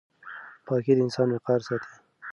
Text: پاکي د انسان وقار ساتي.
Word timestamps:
پاکي 0.65 0.93
د 0.97 0.99
انسان 1.05 1.27
وقار 1.31 1.59
ساتي. 1.67 1.93